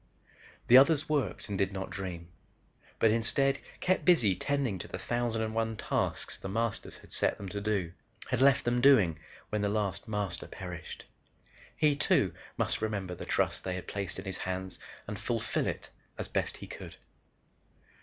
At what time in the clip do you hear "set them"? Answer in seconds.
7.13-7.47